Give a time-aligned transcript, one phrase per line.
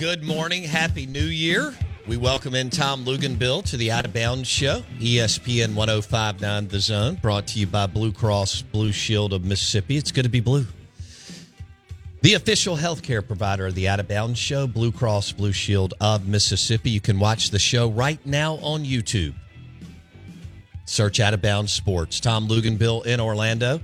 [0.00, 0.62] Good morning.
[0.62, 1.74] Happy New Year.
[2.08, 7.16] We welcome in Tom Luginbill to the Out of Bounds Show, ESPN 1059 The Zone,
[7.16, 9.98] brought to you by Blue Cross Blue Shield of Mississippi.
[9.98, 10.64] It's good to be blue.
[12.22, 16.26] The official healthcare provider of the Out of Bounds Show, Blue Cross Blue Shield of
[16.26, 16.88] Mississippi.
[16.88, 19.34] You can watch the show right now on YouTube.
[20.86, 22.20] Search Out of Bounds Sports.
[22.20, 23.82] Tom Luginbill in Orlando,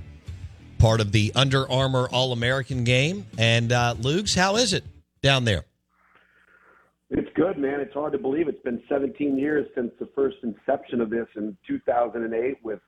[0.79, 3.27] part of the Under Armour All American game.
[3.37, 4.83] And uh, Lugs, how is it
[5.21, 5.66] down there?
[7.47, 7.79] Good, man.
[7.79, 11.55] It's hard to believe it's been 17 years since the first inception of this in
[11.65, 12.79] 2008 with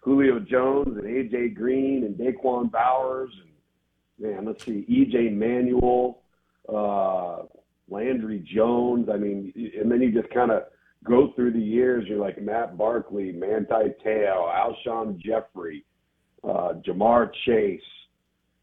[0.00, 6.20] Julio Jones and AJ Green and Da'Quan Bowers and man, let's see, EJ Manuel,
[6.68, 7.44] uh,
[7.88, 9.08] Landry Jones.
[9.10, 10.64] I mean, and then you just kind of
[11.04, 12.04] go through the years.
[12.06, 15.86] You're like Matt Barkley, Manti Te'o, Alshon Jeffery,
[16.44, 17.80] uh, Ja'Marr Chase.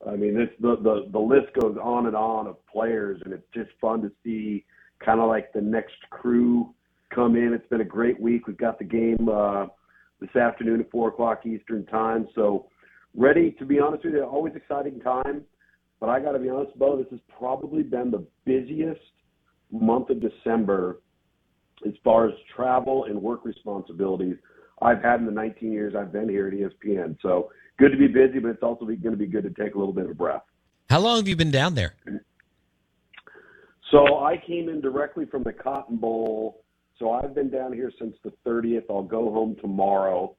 [0.07, 3.47] I mean, this the, the the list goes on and on of players, and it's
[3.51, 4.63] just fun to see
[5.03, 6.73] kind of like the next crew
[7.13, 7.53] come in.
[7.53, 8.47] It's been a great week.
[8.47, 9.67] We've got the game uh,
[10.19, 12.67] this afternoon at four o'clock Eastern time, so
[13.15, 14.23] ready to be honest with you.
[14.23, 15.43] Always exciting time,
[15.99, 16.97] but I got to be honest, Bo.
[16.97, 19.01] This has probably been the busiest
[19.71, 21.01] month of December
[21.85, 24.35] as far as travel and work responsibilities
[24.81, 27.17] I've had in the 19 years I've been here at ESPN.
[27.21, 29.77] So good to be busy, but it's also going to be good to take a
[29.77, 30.43] little bit of breath.
[30.89, 31.95] How long have you been down there?
[33.91, 36.63] So I came in directly from the Cotton Bowl.
[36.97, 38.83] So I've been down here since the 30th.
[38.89, 40.35] I'll go home tomorrow.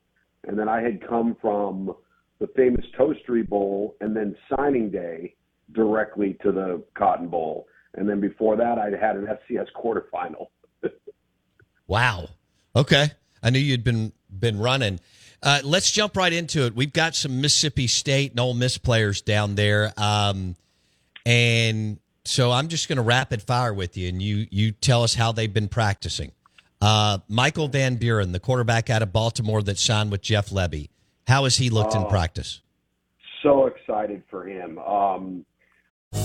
[0.47, 1.94] And then I had come from
[2.38, 5.34] the famous Toastery Bowl and then signing day
[5.72, 7.66] directly to the Cotton Bowl.
[7.94, 10.47] And then before that, I'd had an FCS quarterfinal.
[11.87, 12.28] Wow.
[12.77, 13.11] Okay.
[13.43, 15.00] I knew you'd been been running.
[15.43, 16.77] Uh, let's jump right into it.
[16.77, 20.55] We've got some Mississippi State and Ole Miss players down there, um,
[21.27, 25.14] and so I'm just going to rapid fire with you, and you you tell us
[25.14, 26.32] how they've been practicing.
[26.81, 30.88] Uh, Michael Van Buren, the quarterback out of Baltimore that signed with Jeff Lebby,
[31.26, 32.06] how has he looked in Oh.
[32.08, 32.60] practice?
[33.42, 34.78] So excited for him.
[34.78, 35.44] Um,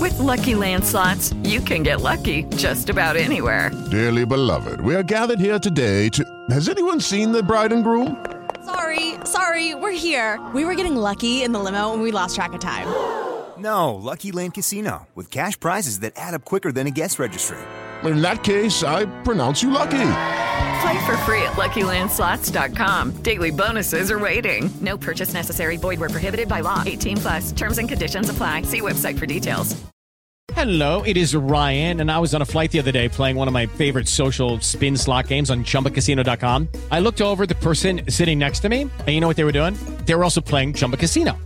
[0.01, 3.69] With Lucky Land slots, you can get lucky just about anywhere.
[3.91, 6.23] Dearly beloved, we are gathered here today to.
[6.49, 8.25] Has anyone seen the bride and groom?
[8.65, 10.39] Sorry, sorry, we're here.
[10.53, 12.87] We were getting lucky in the limo and we lost track of time.
[13.65, 17.57] No, Lucky Land Casino, with cash prizes that add up quicker than a guest registry.
[18.03, 20.11] In that case, I pronounce you lucky.
[20.81, 23.23] Play for free at LuckyLandSlots.com.
[23.23, 24.69] Daily bonuses are waiting.
[24.81, 25.77] No purchase necessary.
[25.77, 26.83] Void where prohibited by law.
[26.85, 27.51] 18 plus.
[27.53, 28.61] Terms and conditions apply.
[28.63, 29.75] See website for details.
[30.53, 33.47] Hello, it is Ryan, and I was on a flight the other day playing one
[33.47, 36.69] of my favorite social spin slot games on chumbacasino.com.
[36.91, 39.43] I looked over at the person sitting next to me, and you know what they
[39.43, 39.73] were doing?
[40.05, 41.35] They were also playing Chumba Casino.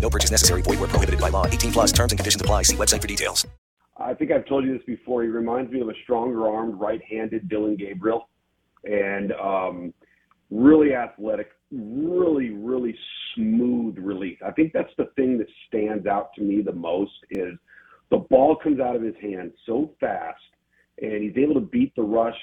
[0.00, 0.62] No purchase necessary.
[0.62, 1.46] Void where prohibited by law.
[1.46, 2.62] 18 plus terms and conditions apply.
[2.62, 3.46] See website for details.
[3.98, 5.22] I think I've told you this before.
[5.22, 8.28] He reminds me of a stronger armed, right handed Dillon Gabriel.
[8.84, 9.94] And um,
[10.50, 12.96] really athletic, really, really
[13.34, 14.38] smooth release.
[14.44, 17.54] I think that's the thing that stands out to me the most is
[18.10, 20.40] the ball comes out of his hand so fast,
[21.00, 22.38] and he's able to beat the rush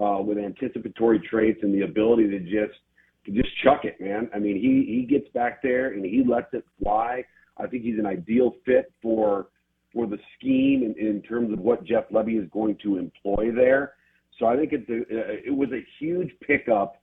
[0.00, 2.78] uh, with anticipatory traits and the ability to just
[3.26, 4.28] just chuck it, man.
[4.34, 7.24] I mean, he he gets back there and he lets it fly.
[7.58, 9.48] I think he's an ideal fit for
[9.92, 13.92] for the scheme in, in terms of what Jeff Lebby is going to employ there.
[14.38, 17.02] So I think it's a, it was a huge pickup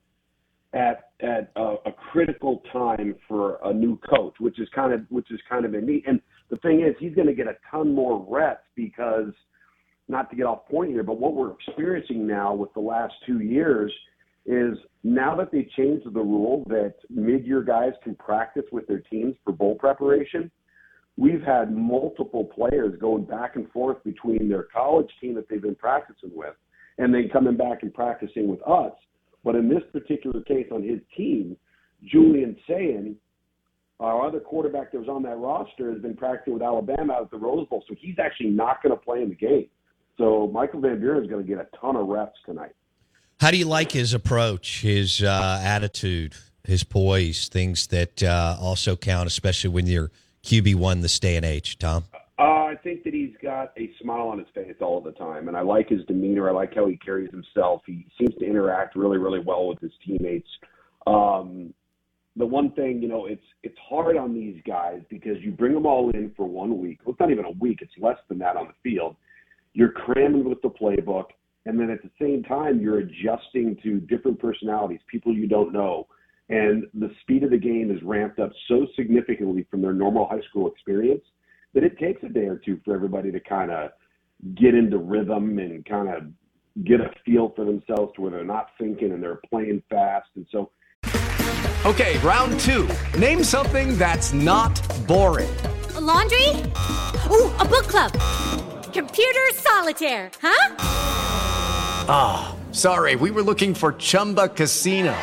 [0.73, 5.31] at at a, a critical time for a new coach, which is kind of which
[5.31, 6.03] is kind of a neat.
[6.07, 6.19] And
[6.49, 9.31] the thing is, he's going to get a ton more reps because
[10.07, 13.41] not to get off point here, but what we're experiencing now with the last two
[13.41, 13.93] years
[14.45, 19.35] is now that they changed the rule that mid-year guys can practice with their teams
[19.43, 20.49] for bowl preparation.
[21.17, 25.75] We've had multiple players going back and forth between their college team that they've been
[25.75, 26.55] practicing with
[26.97, 28.93] and then coming back and practicing with us
[29.43, 31.55] but in this particular case on his team,
[32.03, 33.15] Julian Sayin,
[33.99, 37.31] our other quarterback that was on that roster, has been practicing with Alabama out at
[37.31, 39.67] the Rose Bowl, so he's actually not going to play in the game.
[40.17, 42.75] So Michael Van Buren is going to get a ton of reps tonight.
[43.39, 48.97] How do you like his approach, his uh, attitude, his poise, things that uh, also
[48.97, 50.11] count, especially when you're
[50.43, 52.03] QB one this day and age, Tom?
[52.37, 55.55] Uh, I think that he's got a smile on his face all the time, and
[55.55, 56.49] I like his demeanor.
[56.49, 57.81] I like how he carries himself.
[57.85, 60.49] He seems to interact really, really well with his teammates.
[61.07, 61.73] Um,
[62.35, 65.85] the one thing, you know, it's it's hard on these guys because you bring them
[65.85, 66.99] all in for one week.
[67.05, 69.15] Well, it's not even a week; it's less than that on the field.
[69.73, 71.27] You're cramming with the playbook,
[71.69, 76.07] and then at the same time, you're adjusting to different personalities, people you don't know,
[76.49, 80.41] and the speed of the game is ramped up so significantly from their normal high
[80.49, 81.23] school experience
[81.75, 83.91] that it takes a day or two for everybody to kind of
[84.55, 86.23] get into rhythm and kind of
[86.85, 90.29] get a feel for themselves to where they're not thinking and they're playing fast.
[90.35, 90.71] And so.
[91.85, 92.89] Okay, round two.
[93.19, 95.49] Name something that's not boring.
[95.95, 96.47] A laundry?
[97.31, 98.11] Ooh, a book club.
[98.91, 101.28] Computer solitaire, huh?
[102.11, 105.15] Ah, oh, sorry, we were looking for Chumba Casino.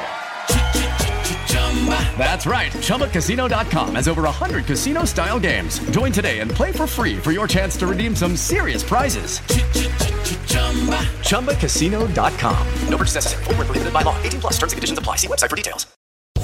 [2.17, 2.71] That's right.
[2.73, 5.79] ChumbaCasino.com has over 100 casino style games.
[5.91, 9.41] Join today and play for free for your chance to redeem some serious prizes.
[11.29, 12.67] ChumbaCasino.com.
[12.89, 13.45] No purchase necessary.
[13.45, 14.21] Full prohibited by law.
[14.23, 15.17] 18 plus terms and conditions apply.
[15.17, 15.87] See website for details.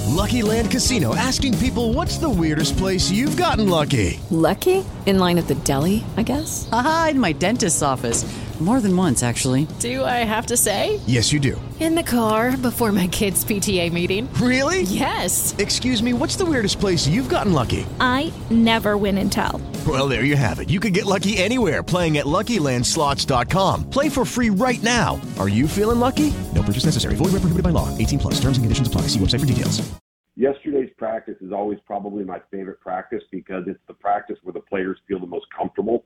[0.09, 4.21] Lucky Land Casino asking people what's the weirdest place you've gotten lucky?
[4.31, 4.85] Lucky?
[5.07, 6.69] In line at the deli, I guess?
[6.71, 8.25] Aha, in my dentist's office.
[8.61, 9.67] More than once, actually.
[9.81, 11.01] Do I have to say?
[11.07, 11.61] Yes, you do.
[11.81, 14.33] In the car before my kids' PTA meeting.
[14.35, 14.83] Really?
[14.83, 15.57] Yes.
[15.59, 17.85] Excuse me, what's the weirdest place you've gotten lucky?
[17.99, 19.61] I never win and tell.
[19.85, 20.71] Well, there you have it.
[20.71, 23.91] You can get lucky anywhere playing at LuckyLandSlots.com.
[23.91, 25.21] Play for free right now.
[25.41, 26.33] Are you feeling lucky?
[26.55, 27.17] No purchase necessary.
[27.17, 27.89] Void where prohibited by law.
[27.99, 28.35] 18 plus.
[28.35, 29.09] Terms and conditions apply.
[29.09, 29.83] See website for details.
[30.35, 34.99] Yesterday's practice is always probably my favorite practice because it's the practice where the players
[35.07, 36.05] feel the most comfortable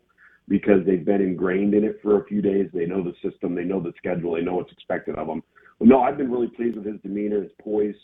[0.48, 2.68] because they've been ingrained in it for a few days.
[2.72, 5.42] They know the system, they know the schedule, they know what's expected of them.
[5.78, 7.94] But no, I've been really pleased with his demeanor, his poise,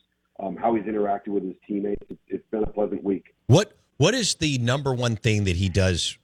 [0.40, 2.02] um, how he's interacted with his teammates.
[2.10, 3.34] It's, it's been a pleasant week.
[3.46, 6.18] What What is the number one thing that he does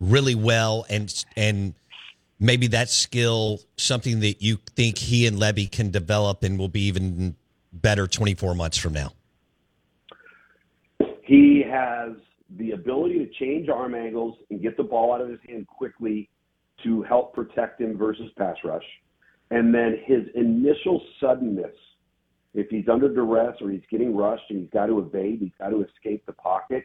[0.00, 1.74] really well, and and
[2.38, 6.82] maybe that skill something that you think he and Lebby can develop and will be
[6.82, 7.36] even
[7.72, 9.12] better 24 months from now?
[11.22, 12.12] He has
[12.56, 16.28] the ability to change arm angles and get the ball out of his hand quickly
[16.82, 18.84] to help protect him versus pass rush.
[19.50, 21.74] And then his initial suddenness,
[22.54, 25.70] if he's under duress or he's getting rushed and he's got to evade, he's got
[25.70, 26.84] to escape the pocket,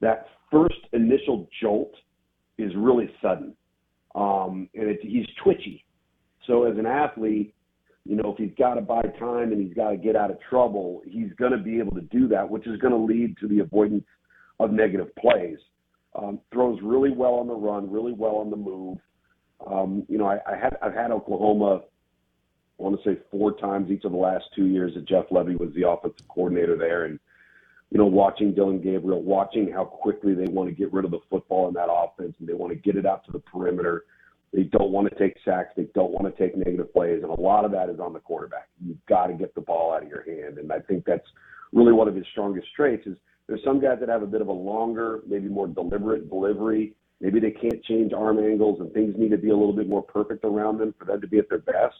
[0.00, 1.94] that first initial jolt
[2.58, 3.54] is really sudden.
[4.14, 5.84] Um, and it, he's twitchy.
[6.46, 7.54] So as an athlete,
[8.04, 10.38] you know, if he's got to buy time and he's got to get out of
[10.48, 13.48] trouble, he's going to be able to do that, which is going to lead to
[13.48, 14.04] the avoidance
[14.64, 15.58] of negative plays.
[16.16, 18.98] Um, throws really well on the run, really well on the move.
[19.66, 21.82] Um, you know, I, I had I've had Oklahoma.
[22.78, 25.58] I want to say four times each of the last two years that Jeff Lebby
[25.58, 27.18] was the offensive coordinator there, and
[27.90, 31.20] you know, watching Dillon Gabriel, watching how quickly they want to get rid of the
[31.30, 34.04] football in that offense, and they want to get it out to the perimeter.
[34.52, 35.70] They don't want to take sacks.
[35.76, 38.20] They don't want to take negative plays, and a lot of that is on the
[38.20, 38.68] quarterback.
[38.84, 41.26] You've got to get the ball out of your hand, and I think that's
[41.72, 43.16] really one of his strongest traits is
[43.48, 46.94] There's some guys that have a bit of a longer, maybe more deliberate delivery.
[47.20, 50.02] Maybe they can't change arm angles and things need to be a little bit more
[50.02, 51.96] perfect around them for them to be at their best.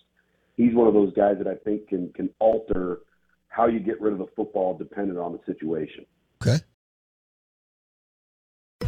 [0.57, 3.01] He's one of those guys that I think can can alter
[3.49, 6.07] how you get rid of the football dependent on the situation.
[6.43, 6.63] Okay.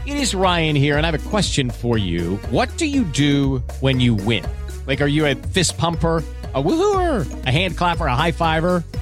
[0.06, 2.36] It is Ryan here, and I have a question for you.
[2.50, 4.44] What do you do when you win?
[4.86, 6.22] Like, are you a fist pumper?
[6.54, 8.82] A woohooer, a hand clapper, a high fiver.